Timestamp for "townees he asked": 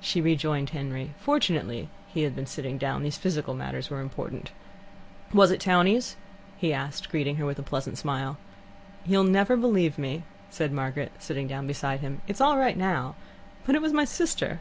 5.60-7.08